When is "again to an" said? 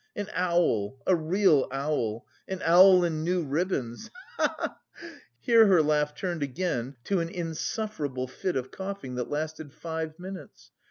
6.41-7.29